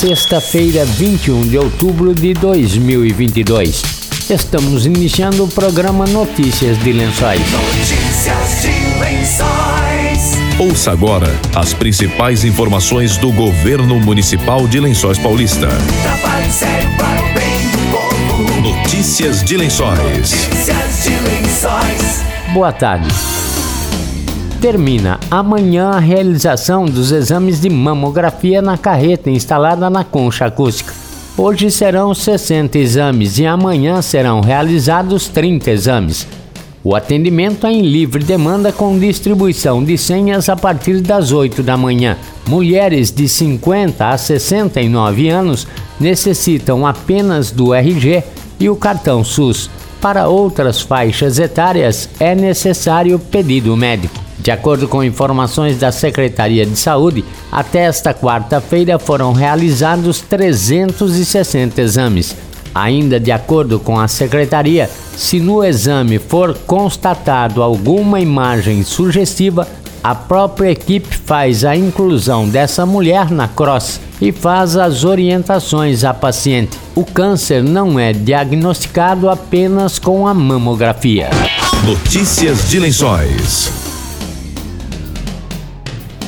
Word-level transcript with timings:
sexta-feira, 0.00 0.82
21 0.82 1.42
de 1.42 1.58
outubro 1.58 2.14
de 2.14 2.32
2022. 2.32 3.82
Estamos 4.30 4.86
iniciando 4.86 5.44
o 5.44 5.48
programa 5.48 6.06
Notícias 6.06 6.82
de 6.82 6.90
Lençóis. 6.90 7.38
Notícias 7.52 8.62
de 8.62 8.98
Lençóis. 8.98 10.38
Ouça 10.58 10.92
agora 10.92 11.28
as 11.54 11.74
principais 11.74 12.44
informações 12.46 13.18
do 13.18 13.30
governo 13.30 14.00
municipal 14.00 14.66
de 14.66 14.80
Lençóis 14.80 15.18
Paulista. 15.18 15.68
Trabalho 15.68 16.50
sério 16.50 16.88
para 16.96 17.20
o 17.20 17.34
bem 17.34 17.60
do 17.70 17.78
povo. 17.92 18.60
Notícias 18.62 19.44
de 19.44 19.58
Lençóis. 19.58 19.98
Notícias 19.98 21.02
de 21.04 21.10
Lençóis. 21.10 22.22
Boa 22.54 22.72
tarde. 22.72 23.06
Termina 24.60 25.18
amanhã 25.30 25.88
a 25.92 25.98
realização 25.98 26.84
dos 26.84 27.12
exames 27.12 27.62
de 27.62 27.70
mamografia 27.70 28.60
na 28.60 28.76
carreta 28.76 29.30
instalada 29.30 29.88
na 29.88 30.04
concha 30.04 30.44
acústica. 30.44 30.92
Hoje 31.34 31.70
serão 31.70 32.12
60 32.12 32.76
exames 32.76 33.38
e 33.38 33.46
amanhã 33.46 34.02
serão 34.02 34.42
realizados 34.42 35.28
30 35.28 35.70
exames. 35.70 36.26
O 36.84 36.94
atendimento 36.94 37.66
é 37.66 37.72
em 37.72 37.80
livre 37.80 38.22
demanda 38.22 38.70
com 38.70 38.98
distribuição 38.98 39.82
de 39.82 39.96
senhas 39.96 40.50
a 40.50 40.56
partir 40.56 41.00
das 41.00 41.32
8 41.32 41.62
da 41.62 41.78
manhã. 41.78 42.18
Mulheres 42.46 43.10
de 43.10 43.26
50 43.26 44.10
a 44.10 44.18
69 44.18 45.30
anos 45.30 45.66
necessitam 45.98 46.86
apenas 46.86 47.50
do 47.50 47.72
RG 47.72 48.22
e 48.58 48.68
o 48.68 48.76
cartão 48.76 49.24
SUS. 49.24 49.70
Para 50.02 50.28
outras 50.28 50.82
faixas 50.82 51.38
etárias 51.38 52.10
é 52.20 52.34
necessário 52.34 53.18
pedido 53.18 53.74
médico. 53.74 54.29
De 54.42 54.50
acordo 54.50 54.88
com 54.88 55.04
informações 55.04 55.78
da 55.78 55.92
Secretaria 55.92 56.64
de 56.64 56.76
Saúde, 56.76 57.24
até 57.52 57.80
esta 57.80 58.14
quarta-feira 58.14 58.98
foram 58.98 59.32
realizados 59.32 60.20
360 60.22 61.80
exames. 61.80 62.34
Ainda 62.74 63.20
de 63.20 63.30
acordo 63.30 63.78
com 63.78 63.98
a 63.98 64.08
secretaria, 64.08 64.88
se 65.16 65.40
no 65.40 65.62
exame 65.62 66.18
for 66.18 66.56
constatado 66.66 67.62
alguma 67.62 68.20
imagem 68.20 68.82
sugestiva, 68.82 69.66
a 70.02 70.14
própria 70.14 70.70
equipe 70.70 71.14
faz 71.14 71.64
a 71.64 71.76
inclusão 71.76 72.48
dessa 72.48 72.86
mulher 72.86 73.30
na 73.30 73.46
cross 73.46 74.00
e 74.22 74.32
faz 74.32 74.76
as 74.76 75.04
orientações 75.04 76.04
à 76.04 76.14
paciente. 76.14 76.78
O 76.94 77.04
câncer 77.04 77.62
não 77.62 77.98
é 77.98 78.12
diagnosticado 78.14 79.28
apenas 79.28 79.98
com 79.98 80.26
a 80.26 80.32
mamografia. 80.32 81.28
Notícias 81.84 82.70
de 82.70 82.78
Lençóis. 82.78 83.79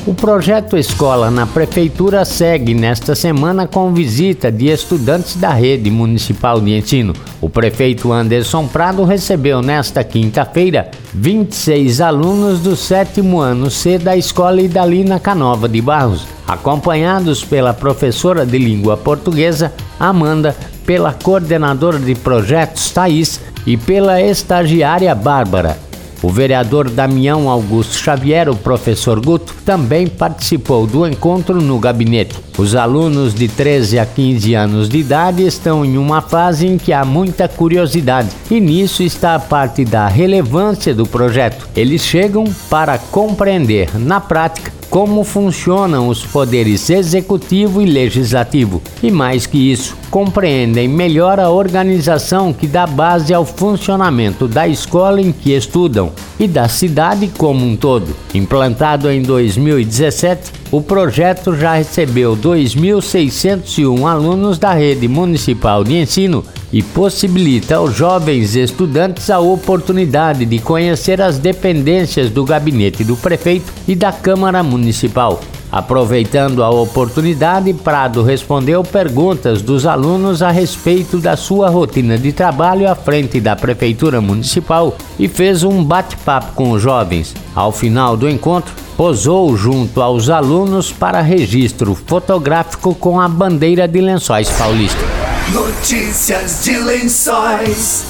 O 0.05 0.13
projeto 0.13 0.75
Escola 0.75 1.31
na 1.31 1.47
Prefeitura 1.47 2.25
segue 2.25 2.73
nesta 2.73 3.15
semana 3.15 3.65
com 3.65 3.93
visita 3.93 4.51
de 4.51 4.67
estudantes 4.67 5.37
da 5.37 5.53
rede 5.53 5.89
municipal 5.89 6.59
de 6.59 6.77
ensino. 6.77 7.13
O 7.39 7.49
prefeito 7.49 8.11
Anderson 8.11 8.67
Prado 8.67 9.05
recebeu 9.05 9.61
nesta 9.61 10.03
quinta-feira 10.03 10.91
26 11.13 12.01
alunos 12.01 12.59
do 12.59 12.75
sétimo 12.75 13.39
ano 13.39 13.71
C 13.71 13.97
da 13.97 14.17
Escola 14.17 14.61
Idalina 14.61 15.21
Canova 15.21 15.69
de 15.69 15.81
Barros, 15.81 16.27
acompanhados 16.45 17.41
pela 17.45 17.73
professora 17.73 18.45
de 18.45 18.57
língua 18.57 18.97
portuguesa 18.97 19.71
Amanda, 19.97 20.53
pela 20.85 21.13
coordenadora 21.13 21.97
de 21.97 22.13
projetos 22.13 22.91
Thaís 22.91 23.39
e 23.65 23.77
pela 23.77 24.21
estagiária 24.21 25.15
Bárbara. 25.15 25.77
O 26.23 26.29
vereador 26.29 26.89
Damião 26.89 27.49
Augusto 27.49 27.97
Xavier, 27.97 28.47
o 28.47 28.55
professor 28.55 29.19
Guto, 29.19 29.53
também 29.65 30.07
participou 30.07 30.87
do 30.87 31.05
encontro 31.05 31.61
no 31.61 31.77
gabinete. 31.77 32.37
Os 32.57 32.75
alunos 32.75 33.33
de 33.33 33.49
13 33.49 33.99
a 33.99 34.05
15 34.05 34.53
anos 34.53 34.87
de 34.87 34.99
idade 34.99 35.45
estão 35.45 35.83
em 35.83 35.97
uma 35.97 36.21
fase 36.21 36.65
em 36.65 36.77
que 36.77 36.93
há 36.93 37.03
muita 37.03 37.49
curiosidade, 37.49 38.29
e 38.49 38.61
nisso 38.61 39.03
está 39.03 39.35
a 39.35 39.39
parte 39.39 39.83
da 39.83 40.07
relevância 40.07 40.95
do 40.95 41.05
projeto. 41.05 41.67
Eles 41.75 42.01
chegam 42.01 42.45
para 42.69 42.97
compreender, 42.97 43.89
na 43.99 44.21
prática, 44.21 44.71
como 44.93 45.23
funcionam 45.23 46.07
os 46.07 46.23
poderes 46.23 46.87
executivo 46.87 47.81
e 47.81 47.85
legislativo. 47.87 48.79
E 49.01 49.09
mais 49.09 49.47
que 49.47 49.57
isso, 49.71 49.97
compreendem 50.11 50.87
melhor 50.87 51.39
a 51.39 51.49
organização 51.49 52.53
que 52.53 52.67
dá 52.67 52.85
base 52.85 53.33
ao 53.33 53.43
funcionamento 53.43 54.47
da 54.47 54.67
escola 54.67 55.19
em 55.19 55.31
que 55.31 55.51
estudam 55.51 56.11
e 56.39 56.47
da 56.47 56.69
cidade 56.69 57.27
como 57.35 57.65
um 57.65 57.75
todo. 57.75 58.15
Implantado 58.35 59.09
em 59.09 59.23
2017, 59.23 60.51
o 60.71 60.79
projeto 60.79 61.55
já 61.55 61.73
recebeu 61.73 62.37
2.601 62.37 64.07
alunos 64.07 64.59
da 64.59 64.75
rede 64.75 65.07
municipal 65.07 65.83
de 65.83 65.95
ensino 65.95 66.45
e 66.73 66.81
possibilita 66.81 67.75
aos 67.75 67.95
jovens 67.95 68.55
estudantes 68.55 69.29
a 69.29 69.39
oportunidade 69.39 70.43
de 70.43 70.57
conhecer 70.57 71.21
as 71.21 71.37
dependências 71.37 72.31
do 72.31 72.43
gabinete 72.43 73.03
do 73.03 73.15
prefeito 73.15 73.71
e 73.87 73.95
da 73.95 74.11
Câmara 74.11 74.63
Municipal. 74.63 75.39
Aproveitando 75.71 76.63
a 76.63 76.69
oportunidade, 76.69 77.73
Prado 77.73 78.21
respondeu 78.21 78.83
perguntas 78.83 79.59
dos 79.59 79.87
alunos 79.87 80.43
a 80.43 80.51
respeito 80.51 81.17
da 81.17 81.35
sua 81.35 81.67
rotina 81.67 82.15
de 82.15 82.31
trabalho 82.31 82.87
à 82.87 82.93
frente 82.93 83.39
da 83.39 83.55
Prefeitura 83.55 84.21
Municipal 84.21 84.95
e 85.17 85.27
fez 85.27 85.63
um 85.63 85.83
bate-papo 85.83 86.53
com 86.53 86.71
os 86.71 86.81
jovens. 86.81 87.33
Ao 87.55 87.71
final 87.71 88.15
do 88.15 88.29
encontro, 88.29 88.71
posou 88.95 89.57
junto 89.57 89.99
aos 89.99 90.29
alunos 90.29 90.91
para 90.91 91.21
registro 91.21 91.95
fotográfico 91.95 92.93
com 92.93 93.19
a 93.19 93.27
bandeira 93.27 93.87
de 93.87 93.99
Lençóis 93.99 94.51
Paulista. 94.51 95.22
Notícias 95.51 96.63
de 96.63 96.77
Lençóis. 96.77 98.05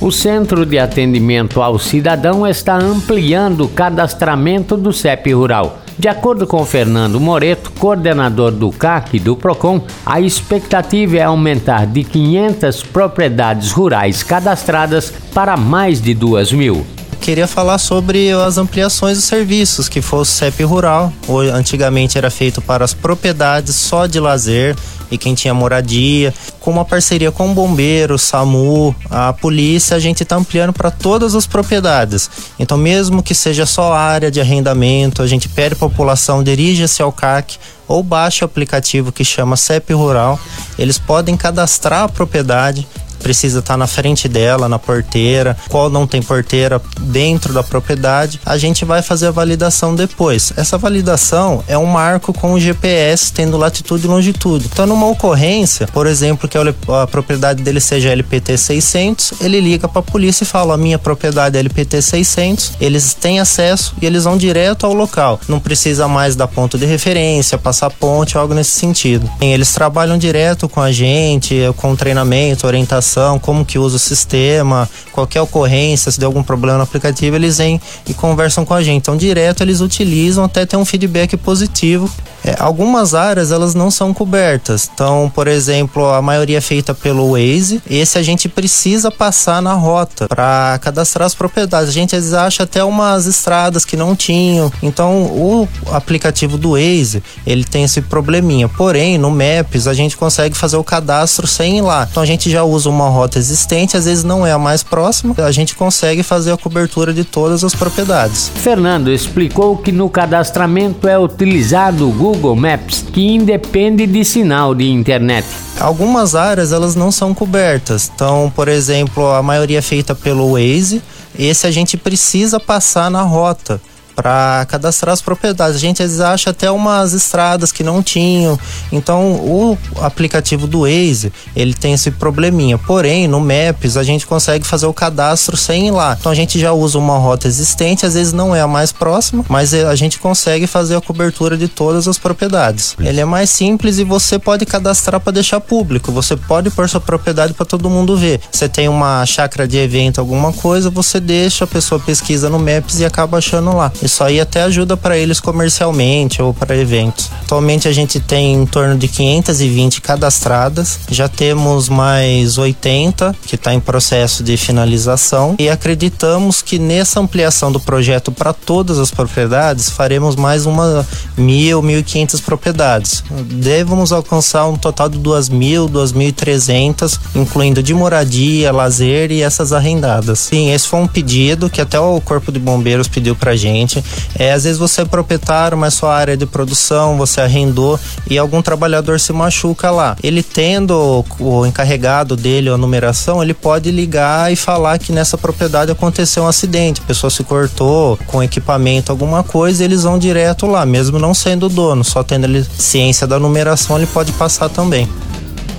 O 0.00 0.10
Centro 0.10 0.64
de 0.64 0.78
Atendimento 0.78 1.60
ao 1.60 1.78
Cidadão 1.78 2.46
está 2.46 2.76
ampliando 2.76 3.64
o 3.64 3.68
cadastramento 3.68 4.76
do 4.76 4.92
CEP 4.92 5.32
Rural. 5.32 5.80
De 5.98 6.08
acordo 6.08 6.46
com 6.46 6.64
Fernando 6.64 7.20
Moreto, 7.20 7.70
coordenador 7.72 8.50
do 8.50 8.72
CAC 8.72 9.18
e 9.18 9.20
do 9.20 9.36
PROCON, 9.36 9.82
a 10.04 10.20
expectativa 10.20 11.18
é 11.18 11.22
aumentar 11.22 11.86
de 11.86 12.02
500 12.02 12.82
propriedades 12.84 13.70
rurais 13.70 14.22
cadastradas 14.22 15.12
para 15.34 15.56
mais 15.56 16.00
de 16.00 16.14
2 16.14 16.52
mil 16.52 16.86
queria 17.20 17.46
falar 17.46 17.76
sobre 17.78 18.32
as 18.32 18.56
ampliações 18.56 19.18
dos 19.18 19.26
serviços, 19.26 19.90
que 19.90 20.00
foi 20.00 20.20
o 20.20 20.24
CEP 20.24 20.64
Rural. 20.64 21.12
Antigamente 21.54 22.16
era 22.16 22.30
feito 22.30 22.62
para 22.62 22.82
as 22.82 22.94
propriedades 22.94 23.76
só 23.76 24.06
de 24.06 24.18
lazer 24.18 24.74
e 25.10 25.18
quem 25.18 25.34
tinha 25.34 25.52
moradia. 25.52 26.32
Com 26.60 26.70
uma 26.70 26.84
parceria 26.84 27.32
com 27.32 27.50
o 27.50 27.54
bombeiro, 27.54 28.18
SAMU, 28.18 28.94
a 29.10 29.32
polícia, 29.32 29.96
a 29.96 30.00
gente 30.00 30.22
está 30.22 30.36
ampliando 30.36 30.72
para 30.72 30.90
todas 30.90 31.34
as 31.34 31.46
propriedades. 31.46 32.30
Então, 32.58 32.76
mesmo 32.76 33.22
que 33.22 33.34
seja 33.34 33.66
só 33.66 33.92
área 33.92 34.30
de 34.30 34.40
arrendamento, 34.40 35.22
a 35.22 35.26
gente 35.26 35.48
pede 35.48 35.74
a 35.74 35.78
população, 35.78 36.42
dirija-se 36.42 37.02
ao 37.02 37.12
CAC 37.12 37.58
ou 37.88 38.02
baixe 38.02 38.44
o 38.44 38.46
aplicativo 38.46 39.10
que 39.10 39.24
chama 39.24 39.56
CEP 39.56 39.92
Rural. 39.92 40.38
Eles 40.78 40.98
podem 40.98 41.36
cadastrar 41.36 42.04
a 42.04 42.08
propriedade 42.08 42.86
precisa 43.20 43.60
estar 43.60 43.74
tá 43.74 43.76
na 43.76 43.86
frente 43.86 44.28
dela, 44.28 44.68
na 44.68 44.78
porteira, 44.78 45.56
qual 45.68 45.88
não 45.88 46.06
tem 46.06 46.22
porteira 46.22 46.80
dentro 47.00 47.52
da 47.52 47.62
propriedade, 47.62 48.40
a 48.44 48.58
gente 48.58 48.84
vai 48.84 49.02
fazer 49.02 49.28
a 49.28 49.30
validação 49.30 49.94
depois. 49.94 50.52
Essa 50.56 50.76
validação 50.76 51.62
é 51.68 51.76
um 51.78 51.86
marco 51.86 52.32
com 52.32 52.54
o 52.54 52.60
GPS 52.60 53.32
tendo 53.32 53.56
latitude 53.56 54.04
e 54.04 54.08
longitude. 54.08 54.68
Então, 54.72 54.86
numa 54.86 55.06
ocorrência, 55.06 55.86
por 55.86 56.06
exemplo, 56.06 56.48
que 56.48 56.58
a 56.58 57.06
propriedade 57.06 57.62
dele 57.62 57.80
seja 57.80 58.10
LPT 58.10 58.56
600, 58.56 59.34
ele 59.40 59.60
liga 59.60 59.86
para 59.88 60.00
a 60.00 60.02
polícia 60.02 60.44
e 60.44 60.46
fala: 60.46 60.74
a 60.74 60.78
minha 60.78 60.98
propriedade 60.98 61.56
é 61.56 61.60
LPT 61.60 62.00
600, 62.02 62.72
eles 62.80 63.14
têm 63.14 63.40
acesso 63.40 63.94
e 64.00 64.06
eles 64.06 64.24
vão 64.24 64.36
direto 64.36 64.86
ao 64.86 64.92
local. 64.92 65.38
Não 65.48 65.60
precisa 65.60 66.08
mais 66.08 66.34
dar 66.34 66.48
ponto 66.48 66.78
de 66.78 66.86
referência, 66.86 67.58
passar 67.58 67.90
ponte, 67.90 68.36
algo 68.36 68.54
nesse 68.54 68.72
sentido. 68.72 69.30
Eles 69.40 69.72
trabalham 69.72 70.16
direto 70.16 70.68
com 70.68 70.80
a 70.80 70.90
gente, 70.90 71.56
com 71.76 71.94
treinamento, 71.94 72.66
orientação 72.66 73.09
como 73.40 73.64
que 73.64 73.78
usa 73.78 73.96
o 73.96 73.98
sistema, 73.98 74.88
qualquer 75.12 75.40
ocorrência, 75.40 76.10
se 76.10 76.18
der 76.18 76.26
algum 76.26 76.42
problema 76.42 76.78
no 76.78 76.84
aplicativo, 76.84 77.36
eles 77.36 77.58
vêm 77.58 77.80
e 78.06 78.14
conversam 78.14 78.64
com 78.64 78.74
a 78.74 78.82
gente. 78.82 79.02
Então, 79.02 79.16
direto 79.16 79.62
eles 79.62 79.80
utilizam 79.80 80.44
até 80.44 80.66
ter 80.66 80.76
um 80.76 80.84
feedback 80.84 81.36
positivo. 81.36 82.10
É, 82.42 82.56
algumas 82.58 83.14
áreas 83.14 83.52
elas 83.52 83.74
não 83.74 83.90
são 83.90 84.14
cobertas. 84.14 84.90
Então, 84.92 85.30
por 85.34 85.46
exemplo, 85.46 86.06
a 86.06 86.22
maioria 86.22 86.58
é 86.58 86.60
feita 86.60 86.94
pelo 86.94 87.32
Waze. 87.32 87.82
Esse 87.88 88.18
a 88.18 88.22
gente 88.22 88.48
precisa 88.48 89.10
passar 89.10 89.60
na 89.60 89.74
rota 89.74 90.26
para 90.26 90.78
cadastrar 90.80 91.26
as 91.26 91.34
propriedades. 91.34 91.90
A 91.90 91.92
gente 91.92 92.16
às 92.16 92.24
vezes 92.24 92.34
acha 92.34 92.62
até 92.62 92.82
umas 92.82 93.26
estradas 93.26 93.84
que 93.84 93.96
não 93.96 94.16
tinham. 94.16 94.72
Então, 94.82 95.24
o 95.24 95.68
aplicativo 95.92 96.56
do 96.56 96.72
Waze, 96.72 97.22
ele 97.46 97.64
tem 97.64 97.84
esse 97.84 98.00
probleminha. 98.00 98.68
Porém, 98.68 99.18
no 99.18 99.30
Maps 99.30 99.86
a 99.86 99.92
gente 99.92 100.16
consegue 100.16 100.56
fazer 100.56 100.76
o 100.76 100.84
cadastro 100.84 101.46
sem 101.46 101.78
ir 101.78 101.82
lá. 101.82 102.06
Então, 102.10 102.22
a 102.22 102.26
gente 102.26 102.50
já 102.50 102.64
usa 102.64 102.88
uma 102.88 102.99
uma 103.00 103.08
rota 103.10 103.38
existente, 103.38 103.96
às 103.96 104.04
vezes 104.04 104.24
não 104.24 104.46
é 104.46 104.52
a 104.52 104.58
mais 104.58 104.82
próxima, 104.82 105.34
a 105.38 105.50
gente 105.50 105.74
consegue 105.74 106.22
fazer 106.22 106.52
a 106.52 106.56
cobertura 106.56 107.12
de 107.12 107.24
todas 107.24 107.64
as 107.64 107.74
propriedades. 107.74 108.50
Fernando 108.56 109.10
explicou 109.10 109.76
que 109.76 109.90
no 109.90 110.08
cadastramento 110.08 111.08
é 111.08 111.18
utilizado 111.18 112.08
o 112.08 112.12
Google 112.12 112.54
Maps, 112.56 113.04
que 113.12 113.26
independe 113.26 114.06
de 114.06 114.24
sinal 114.24 114.74
de 114.74 114.88
internet. 114.90 115.46
Algumas 115.78 116.34
áreas 116.34 116.72
elas 116.72 116.94
não 116.94 117.10
são 117.10 117.32
cobertas. 117.32 118.10
Então, 118.14 118.52
por 118.54 118.68
exemplo, 118.68 119.26
a 119.28 119.42
maioria 119.42 119.78
é 119.78 119.82
feita 119.82 120.14
pelo 120.14 120.52
Waze. 120.52 121.02
Esse 121.38 121.66
a 121.66 121.70
gente 121.70 121.96
precisa 121.96 122.60
passar 122.60 123.10
na 123.10 123.22
rota 123.22 123.80
para 124.20 124.66
cadastrar 124.66 125.14
as 125.14 125.22
propriedades. 125.22 125.76
A 125.76 125.78
gente 125.78 126.02
às 126.02 126.10
vezes 126.10 126.20
acha 126.20 126.50
até 126.50 126.70
umas 126.70 127.14
estradas 127.14 127.72
que 127.72 127.82
não 127.82 128.02
tinham. 128.02 128.58
Então, 128.92 129.32
o 129.32 129.78
aplicativo 130.02 130.66
do 130.66 130.82
Waze, 130.82 131.32
ele 131.56 131.72
tem 131.72 131.94
esse 131.94 132.10
probleminha. 132.10 132.76
Porém, 132.76 133.26
no 133.26 133.40
Maps, 133.40 133.96
a 133.96 134.02
gente 134.02 134.26
consegue 134.26 134.66
fazer 134.66 134.84
o 134.84 134.92
cadastro 134.92 135.56
sem 135.56 135.88
ir 135.88 135.90
lá. 135.90 136.16
Então, 136.20 136.30
a 136.30 136.34
gente 136.34 136.58
já 136.58 136.72
usa 136.72 136.98
uma 136.98 137.16
rota 137.16 137.48
existente, 137.48 138.04
às 138.04 138.12
vezes 138.12 138.34
não 138.34 138.54
é 138.54 138.60
a 138.60 138.66
mais 138.66 138.92
próxima, 138.92 139.42
mas 139.48 139.72
a 139.72 139.94
gente 139.94 140.18
consegue 140.18 140.66
fazer 140.66 140.96
a 140.96 141.00
cobertura 141.00 141.56
de 141.56 141.66
todas 141.66 142.06
as 142.06 142.18
propriedades. 142.18 142.94
Ele 143.00 143.20
é 143.20 143.24
mais 143.24 143.48
simples 143.48 143.98
e 143.98 144.04
você 144.04 144.38
pode 144.38 144.66
cadastrar 144.66 145.18
para 145.18 145.32
deixar 145.32 145.60
público. 145.60 146.12
Você 146.12 146.36
pode 146.36 146.68
pôr 146.70 146.88
sua 146.90 147.00
propriedade 147.00 147.54
para 147.54 147.64
todo 147.64 147.88
mundo 147.88 148.16
ver. 148.18 148.40
Você 148.52 148.68
tem 148.68 148.86
uma 148.86 149.24
chácara 149.24 149.66
de 149.66 149.78
evento, 149.78 150.20
alguma 150.20 150.52
coisa, 150.52 150.90
você 150.90 151.18
deixa, 151.18 151.64
a 151.64 151.66
pessoa 151.66 151.98
pesquisa 151.98 152.50
no 152.50 152.58
Maps 152.58 153.00
e 153.00 153.04
acaba 153.04 153.38
achando 153.38 153.74
lá. 153.74 153.90
Isso 154.02 154.09
aí 154.22 154.40
até 154.40 154.62
ajuda 154.62 154.96
para 154.96 155.16
eles 155.16 155.40
comercialmente 155.40 156.42
ou 156.42 156.52
para 156.52 156.76
eventos. 156.76 157.30
Atualmente 157.44 157.88
a 157.88 157.92
gente 157.92 158.18
tem 158.18 158.54
em 158.54 158.66
torno 158.66 158.96
de 158.96 159.08
520 159.08 160.00
cadastradas, 160.00 161.00
já 161.10 161.28
temos 161.28 161.88
mais 161.88 162.58
80 162.58 163.34
que 163.46 163.54
está 163.54 163.74
em 163.74 163.80
processo 163.80 164.42
de 164.42 164.56
finalização 164.56 165.54
e 165.58 165.68
acreditamos 165.68 166.62
que 166.62 166.78
nessa 166.78 167.20
ampliação 167.20 167.70
do 167.70 167.80
projeto 167.80 168.32
para 168.32 168.52
todas 168.52 168.98
as 168.98 169.10
propriedades 169.10 169.90
faremos 169.90 170.36
mais 170.36 170.66
uma 170.66 171.06
mil, 171.36 171.82
mil 171.82 171.98
e 171.98 172.02
quinhentas 172.02 172.40
propriedades. 172.40 173.22
Devemos 173.30 174.12
alcançar 174.12 174.66
um 174.66 174.76
total 174.76 175.08
de 175.08 175.18
duas 175.18 175.48
mil, 175.48 175.88
duas 175.88 176.12
mil 176.12 176.28
e 176.28 176.32
trezentas, 176.32 177.18
incluindo 177.34 177.82
de 177.82 177.92
moradia, 177.94 178.72
lazer 178.72 179.30
e 179.30 179.42
essas 179.42 179.72
arrendadas. 179.72 180.38
Sim, 180.38 180.72
esse 180.72 180.86
foi 180.86 181.00
um 181.00 181.06
pedido 181.06 181.68
que 181.68 181.80
até 181.80 181.98
o 181.98 182.20
Corpo 182.20 182.52
de 182.52 182.58
Bombeiros 182.58 183.08
pediu 183.08 183.34
pra 183.34 183.56
gente. 183.56 183.99
É, 184.38 184.52
às 184.52 184.64
vezes 184.64 184.78
você 184.78 185.02
é 185.02 185.04
proprietário, 185.04 185.76
mas 185.76 185.94
sua 185.94 186.14
área 186.14 186.32
é 186.32 186.36
de 186.36 186.46
produção, 186.46 187.16
você 187.16 187.40
arrendou 187.40 187.98
e 188.28 188.38
algum 188.38 188.62
trabalhador 188.62 189.18
se 189.20 189.32
machuca 189.32 189.90
lá. 189.90 190.16
Ele 190.22 190.42
tendo 190.42 191.24
o, 191.38 191.66
encarregado 191.66 192.36
dele, 192.36 192.68
a 192.68 192.76
numeração, 192.76 193.42
ele 193.42 193.54
pode 193.54 193.90
ligar 193.90 194.52
e 194.52 194.56
falar 194.56 194.98
que 194.98 195.12
nessa 195.12 195.36
propriedade 195.36 195.90
aconteceu 195.90 196.44
um 196.44 196.48
acidente, 196.48 197.00
a 197.00 197.06
pessoa 197.06 197.30
se 197.30 197.42
cortou 197.44 198.18
com 198.26 198.42
equipamento, 198.42 199.12
alguma 199.12 199.42
coisa, 199.42 199.84
eles 199.84 200.02
vão 200.02 200.18
direto 200.18 200.66
lá, 200.66 200.84
mesmo 200.84 201.18
não 201.18 201.34
sendo 201.34 201.68
dono, 201.68 202.04
só 202.04 202.22
tendo 202.22 202.44
ele 202.44 202.66
ciência 202.78 203.26
da 203.26 203.38
numeração, 203.38 203.96
ele 203.96 204.06
pode 204.06 204.32
passar 204.32 204.68
também. 204.68 205.08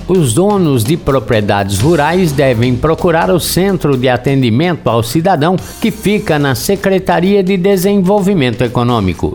Os 0.08 0.34
donos 0.34 0.82
de 0.82 0.96
propriedades 0.96 1.80
rurais 1.80 2.32
devem 2.32 2.74
procurar 2.74 3.30
o 3.30 3.38
Centro 3.38 3.96
de 3.96 4.08
Atendimento 4.08 4.88
ao 4.88 5.02
Cidadão, 5.02 5.56
que 5.80 5.90
fica 5.90 6.38
na 6.38 6.54
Secretaria 6.54 7.42
de 7.42 7.56
Desenvolvimento 7.56 8.62
Econômico. 8.62 9.32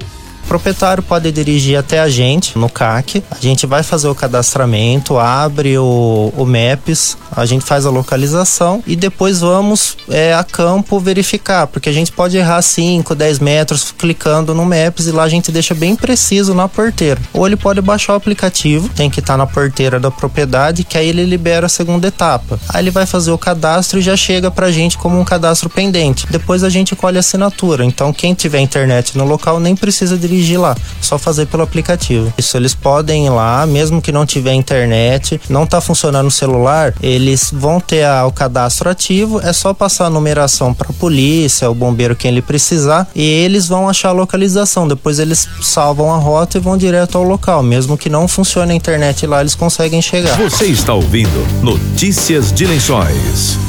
O 0.48 0.56
proprietário 0.58 1.04
pode 1.04 1.30
dirigir 1.30 1.78
até 1.78 2.00
a 2.00 2.08
gente 2.08 2.58
no 2.58 2.70
CAC. 2.70 3.22
A 3.30 3.36
gente 3.38 3.66
vai 3.66 3.84
fazer 3.84 4.08
o 4.08 4.16
cadastramento, 4.16 5.18
abre 5.18 5.78
o, 5.78 6.32
o 6.38 6.46
MAPS, 6.46 7.18
a 7.30 7.46
gente 7.46 7.66
faz 7.66 7.86
a 7.86 7.90
localização 7.90 8.82
e 8.88 8.96
depois 8.96 9.42
vamos 9.42 9.98
é, 10.10 10.34
a 10.34 10.46
campo 10.46 11.02
verificar, 11.02 11.68
porque 11.68 11.90
a 11.90 11.92
gente 11.92 12.14
pode 12.14 12.38
errar 12.38 12.62
5, 12.62 13.14
10 13.14 13.40
metros 13.40 13.92
clicando 13.92 14.56
no 14.56 14.64
Maps 14.64 15.06
e 15.08 15.12
lá 15.12 15.24
a 15.24 15.28
gente 15.30 15.52
deixa 15.52 15.76
bem 15.76 15.98
preciso 15.98 16.54
na 16.54 16.70
porteira. 16.70 17.20
Ou 17.34 17.46
ele 17.46 17.58
pode 17.58 17.82
baixar 17.82 18.14
o 18.14 18.16
aplicativo, 18.16 18.88
tem 18.88 19.10
que 19.10 19.20
estar 19.20 19.36
na 19.36 19.46
porteira 19.46 20.00
da 20.00 20.10
propriedade, 20.10 20.86
que 20.86 20.98
aí 20.98 21.10
ele 21.10 21.26
libera 21.26 21.66
a 21.66 21.70
segunda 21.70 22.08
etapa. 22.08 22.58
Aí 22.70 22.82
ele 22.82 22.92
vai 22.92 23.06
fazer 23.06 23.32
o 23.32 23.38
cadastro 23.38 24.00
e 24.00 24.02
já 24.02 24.16
chega 24.16 24.50
pra 24.50 24.72
gente 24.72 24.98
como 24.98 25.20
um 25.20 25.26
cadastro 25.26 25.70
pendente. 25.70 26.26
Depois 26.30 26.64
a 26.64 26.70
gente 26.70 26.96
colhe 26.96 27.18
a 27.18 27.20
assinatura. 27.20 27.84
Então 27.84 28.14
quem 28.14 28.34
tiver 28.34 28.62
internet 28.62 29.18
no 29.18 29.26
local 29.26 29.60
nem 29.60 29.76
precisa 29.76 30.18
dirigir 30.18 30.37
lá, 30.58 30.76
só 31.02 31.18
fazer 31.18 31.48
pelo 31.48 31.64
aplicativo. 31.64 32.34
Isso 32.38 32.58
eles 32.58 32.74
podem 32.74 33.26
ir 33.26 33.30
lá, 33.30 33.66
mesmo 33.66 34.02
que 34.02 34.12
não 34.12 34.26
tiver 34.26 34.54
internet, 34.54 35.40
não 35.50 35.66
tá 35.66 35.82
funcionando 35.82 36.28
o 36.28 36.32
celular, 36.32 36.94
eles 37.02 37.50
vão 37.52 37.80
ter 37.80 38.04
a, 38.04 38.26
o 38.26 38.32
cadastro 38.32 38.90
ativo, 38.90 39.40
é 39.42 39.54
só 39.54 39.74
passar 39.74 40.06
a 40.06 40.10
numeração 40.10 40.74
para 40.74 40.94
polícia, 40.94 41.70
o 41.70 41.76
bombeiro 41.76 42.16
quem 42.16 42.32
ele 42.32 42.42
precisar 42.42 43.08
e 43.16 43.22
eles 43.22 43.68
vão 43.68 43.90
achar 43.90 44.10
a 44.10 44.14
localização. 44.14 44.88
Depois 44.88 45.20
eles 45.20 45.48
salvam 45.62 46.14
a 46.14 46.18
rota 46.18 46.58
e 46.58 46.62
vão 46.62 46.78
direto 46.78 47.18
ao 47.18 47.24
local, 47.24 47.64
mesmo 47.64 47.98
que 47.98 48.10
não 48.10 48.28
funcione 48.28 48.72
a 48.72 48.76
internet 48.76 49.26
lá, 49.26 49.42
eles 49.42 49.56
conseguem 49.56 50.02
chegar. 50.02 50.38
Você 50.38 50.66
está 50.66 50.94
ouvindo 50.94 51.46
Notícias 51.62 52.52
de 52.52 52.66
Lençóis. 52.66 53.67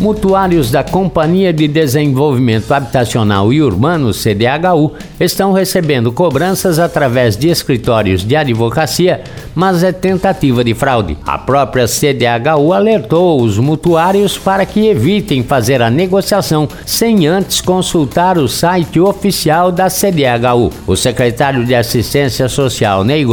Mutuários 0.00 0.70
da 0.70 0.82
Companhia 0.82 1.52
de 1.52 1.68
Desenvolvimento 1.68 2.72
Habitacional 2.72 3.52
e 3.52 3.60
Urbano, 3.60 4.14
CDHU, 4.14 4.92
estão 5.20 5.52
recebendo 5.52 6.10
cobranças 6.10 6.78
através 6.78 7.36
de 7.36 7.50
escritórios 7.50 8.24
de 8.24 8.34
advocacia, 8.34 9.20
mas 9.54 9.84
é 9.84 9.92
tentativa 9.92 10.64
de 10.64 10.72
fraude. 10.72 11.18
A 11.26 11.36
própria 11.36 11.86
CDHU 11.86 12.72
alertou 12.72 13.42
os 13.42 13.58
mutuários 13.58 14.38
para 14.38 14.64
que 14.64 14.88
evitem 14.88 15.42
fazer 15.42 15.82
a 15.82 15.90
negociação 15.90 16.66
sem 16.86 17.26
antes 17.26 17.60
consultar 17.60 18.38
o 18.38 18.48
site 18.48 18.98
oficial 18.98 19.70
da 19.70 19.90
CDHU. 19.90 20.72
O 20.86 20.96
secretário 20.96 21.62
de 21.66 21.74
Assistência 21.74 22.48
Social, 22.48 23.04
Ney 23.04 23.26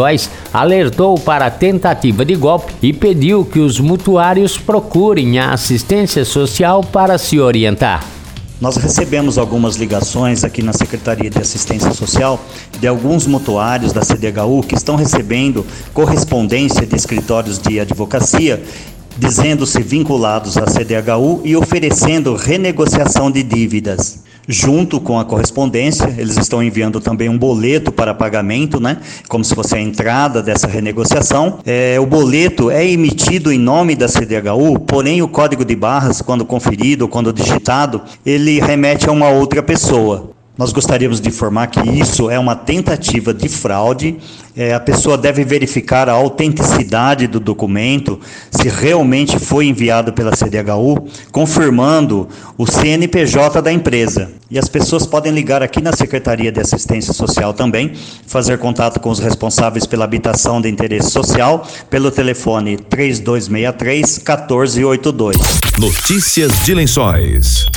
alertou 0.54 1.18
para 1.18 1.46
a 1.46 1.52
tentativa 1.52 2.25
de 2.25 2.36
golpe 2.36 2.74
e 2.81 2.92
pediu 2.92 3.46
que 3.46 3.60
os 3.60 3.80
mutuários 3.80 4.58
procurem 4.58 5.40
a 5.40 5.54
assistência 5.54 6.25
social 6.57 6.83
para 6.83 7.19
se 7.19 7.39
orientar. 7.39 8.04
Nós 8.59 8.77
recebemos 8.77 9.38
algumas 9.38 9.75
ligações 9.75 10.44
aqui 10.44 10.63
na 10.63 10.74
Secretaria 10.74 11.30
de 11.30 11.38
Assistência 11.38 11.94
Social 11.94 12.44
de 12.80 12.88
alguns 12.88 13.27
mutuários 13.27 13.94
da 13.94 14.01
CDHU 14.01 14.63
que 14.63 14.74
estão 14.74 14.95
recebendo 14.95 15.63
correspondência 15.94 16.83
de 16.83 16.95
escritórios 16.95 17.59
de 17.59 17.80
advocacia 17.80 18.63
dizendo-se 19.19 19.83
vinculados 19.83 20.57
à 20.57 20.65
CDHU 20.65 21.42
e 21.44 21.56
oferecendo 21.56 22.36
renegociação 22.36 23.30
de 23.30 23.44
dívidas. 23.44 24.24
Junto 24.48 25.02
com 25.02 25.20
a 25.20 25.26
correspondência, 25.26 26.16
eles 26.18 26.38
estão 26.38 26.64
enviando 26.64 27.02
também 27.02 27.28
um 27.28 27.38
boleto 27.38 27.92
para 27.92 28.14
pagamento, 28.14 28.80
né? 28.80 28.98
Como 29.28 29.44
se 29.44 29.54
fosse 29.54 29.76
a 29.76 29.82
entrada 29.82 30.42
dessa 30.42 30.68
renegociação. 30.68 31.60
É, 31.66 32.00
o 32.00 32.06
boleto 32.06 32.72
é 32.72 32.88
emitido 32.88 33.52
em 33.52 33.60
nome 33.60 33.94
da 33.94 34.08
CDHU, 34.08 34.80
porém 34.80 35.22
o 35.22 35.27
código 35.27 35.66
de 35.66 35.75
barras, 35.75 36.22
quando 36.22 36.46
conferido, 36.46 37.10
quando 37.10 37.34
digitado, 37.34 38.01
ele 38.25 38.62
remete 38.62 39.10
a 39.10 39.12
uma 39.12 39.30
outra 39.30 39.62
pessoa. 39.62 40.37
Nós 40.58 40.74
gostaríamos 40.74 41.22
de 41.22 41.30
informar 41.30 41.68
que 41.68 41.88
isso 41.88 42.32
é 42.32 42.40
uma 42.40 42.56
tentativa 42.56 43.32
de 43.34 43.48
fraude. 43.48 44.18
É, 44.56 44.74
a 44.74 44.80
pessoa 44.80 45.16
deve 45.16 45.46
verificar 45.46 46.10
a 46.10 46.14
autenticidade 46.14 47.28
do 47.28 47.40
documento, 47.40 48.20
se 48.50 48.68
realmente 48.68 49.38
foi 49.38 49.68
enviado 49.68 50.12
pela 50.14 50.32
CDHU, 50.32 51.08
confirmando 51.32 52.28
o 52.58 52.66
CNPJ 52.66 53.62
da 53.62 53.72
empresa. 53.72 54.32
E 54.50 54.58
as 54.58 54.68
pessoas 54.68 55.06
podem 55.06 55.32
ligar 55.32 55.62
aqui 55.62 55.80
na 55.80 55.94
Secretaria 55.94 56.52
de 56.52 56.60
Assistência 56.60 57.14
Social 57.14 57.54
também, 57.54 57.92
fazer 58.26 58.58
contato 58.58 59.00
com 59.00 59.10
os 59.10 59.20
responsáveis 59.20 59.86
pela 59.86 60.06
habitação 60.06 60.60
de 60.60 60.70
interesse 60.70 61.12
social 61.12 61.68
pelo 61.88 62.10
telefone 62.10 62.78
3263 62.78 64.18
1482. 64.18 65.38
Notícias 65.78 66.52
de 66.66 66.74
Lençóis. 66.74 67.68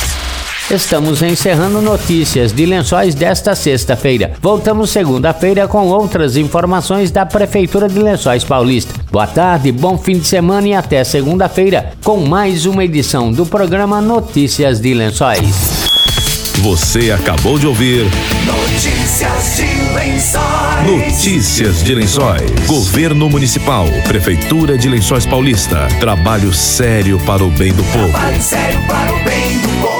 Estamos 0.70 1.20
encerrando 1.20 1.82
notícias 1.82 2.52
de 2.52 2.64
lençóis 2.64 3.12
desta 3.12 3.56
sexta-feira. 3.56 4.34
Voltamos 4.40 4.90
segunda-feira 4.90 5.66
com 5.66 5.88
outras 5.88 6.36
informações 6.36 7.10
da 7.10 7.26
Prefeitura 7.26 7.88
de 7.88 7.98
Lençóis 7.98 8.44
Paulista. 8.44 8.94
Boa 9.10 9.26
tarde, 9.26 9.72
bom 9.72 9.98
fim 9.98 10.20
de 10.20 10.26
semana 10.26 10.68
e 10.68 10.72
até 10.72 11.02
segunda-feira 11.02 11.94
com 12.04 12.18
mais 12.18 12.66
uma 12.66 12.84
edição 12.84 13.32
do 13.32 13.44
programa 13.44 14.00
Notícias 14.00 14.80
de 14.80 14.94
Lençóis. 14.94 15.40
Você 16.60 17.10
acabou 17.10 17.58
de 17.58 17.66
ouvir 17.66 18.04
Notícias 18.46 19.56
de 19.56 19.92
Lençóis. 19.92 20.86
Notícias 20.86 21.82
de 21.82 21.94
Lençóis. 21.96 22.48
Governo 22.68 23.28
Municipal, 23.28 23.86
Prefeitura 24.06 24.78
de 24.78 24.88
Lençóis 24.88 25.26
Paulista. 25.26 25.88
Trabalho 25.98 26.54
sério 26.54 27.18
para 27.26 27.42
o 27.42 27.50
bem 27.50 27.72
do 27.72 27.82
povo. 27.82 28.10
Trabalho 28.12 28.40
sério 28.40 28.78
para 28.86 29.12
o 29.12 29.24
bem 29.24 29.58
do 29.58 29.68
povo. 29.80 29.99